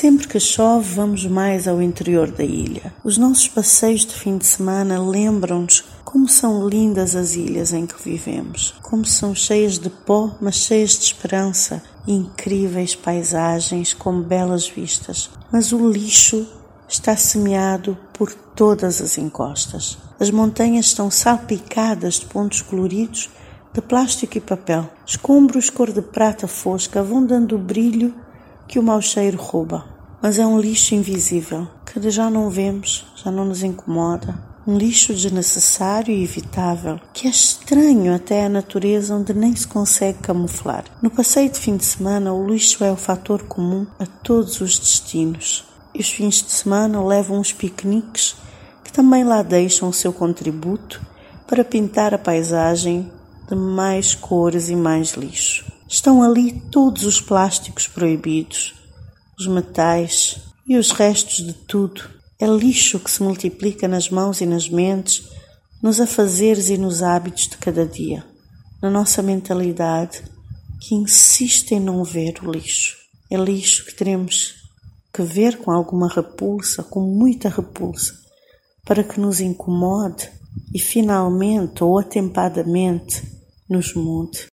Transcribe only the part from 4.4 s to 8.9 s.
semana lembram-nos como são lindas as ilhas em que vivemos,